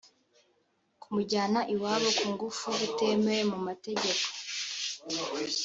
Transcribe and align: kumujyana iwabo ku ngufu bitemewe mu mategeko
kumujyana 1.01 1.59
iwabo 1.73 2.09
ku 2.17 2.25
ngufu 2.33 2.67
bitemewe 2.79 3.43
mu 3.51 3.57
mategeko 3.67 4.25